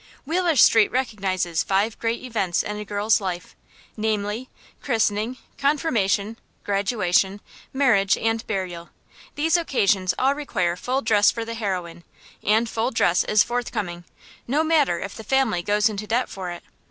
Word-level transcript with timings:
Wheeler 0.25 0.55
Street 0.55 0.89
recognizes 0.89 1.61
five 1.61 1.99
great 1.99 2.23
events 2.23 2.63
in 2.63 2.77
a 2.77 2.83
girl's 2.83 3.21
life: 3.21 3.55
namely, 3.95 4.49
christening, 4.81 5.37
confirmation, 5.59 6.39
graduation, 6.63 7.39
marriage, 7.71 8.17
and 8.17 8.43
burial. 8.47 8.89
These 9.35 9.57
occasions 9.57 10.15
all 10.17 10.33
require 10.33 10.75
full 10.75 11.03
dress 11.03 11.29
for 11.29 11.45
the 11.45 11.53
heroine, 11.53 12.03
and 12.41 12.67
full 12.67 12.89
dress 12.89 13.23
is 13.25 13.43
forthcoming, 13.43 14.03
no 14.47 14.63
matter 14.63 14.99
if 14.99 15.13
the 15.13 15.23
family 15.23 15.61
goes 15.61 15.87
into 15.87 16.07
debt 16.07 16.29
for 16.29 16.49
it. 16.49 16.63